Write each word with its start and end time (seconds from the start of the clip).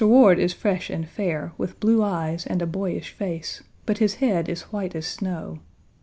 Ward 0.03 0.39
is 0.39 0.51
fresh 0.51 0.89
and 0.89 1.07
fair, 1.07 1.53
with 1.59 1.79
blue 1.79 2.01
eyes 2.01 2.47
and 2.47 2.59
a 2.63 2.65
boyish 2.65 3.11
face, 3.11 3.61
but 3.85 3.99
his 3.99 4.15
head 4.15 4.49
is 4.49 4.63
white 4.73 4.95
as 4.95 5.05
snow. 5.05 5.59